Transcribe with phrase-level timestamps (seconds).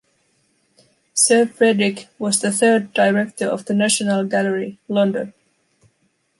[1.13, 5.35] Sir Frederick was the third director of the National Gallery, London.